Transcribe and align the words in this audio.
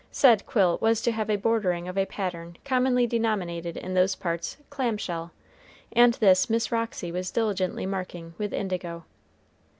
Said 0.11 0.47
quilt 0.47 0.81
was 0.81 0.99
to 1.03 1.11
have 1.11 1.29
a 1.29 1.35
bordering 1.35 1.87
of 1.87 1.95
a 1.95 2.07
pattern 2.07 2.57
commonly 2.65 3.05
denominated 3.05 3.77
in 3.77 3.93
those 3.93 4.15
parts 4.15 4.57
clam 4.71 4.97
shell, 4.97 5.31
and 5.93 6.15
this 6.15 6.49
Miss 6.49 6.71
Roxy 6.71 7.11
was 7.11 7.29
diligently 7.29 7.85
marking 7.85 8.33
with 8.39 8.51
indigo. 8.51 9.05